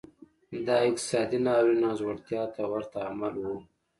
دا 0.65 0.75
اقتصادي 0.87 1.39
ناورین 1.45 1.81
او 1.89 1.93
ځوړتیا 1.99 2.43
ته 2.55 2.61
ورته 2.71 2.97
عمل 3.09 3.33
و. 3.37 3.45